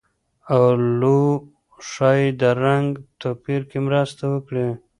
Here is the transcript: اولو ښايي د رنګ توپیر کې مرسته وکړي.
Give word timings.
اولو 0.55 1.21
ښايي 1.89 2.27
د 2.41 2.43
رنګ 2.63 2.87
توپیر 3.21 3.61
کې 3.69 3.77
مرسته 3.87 4.23
وکړي. 4.33 4.67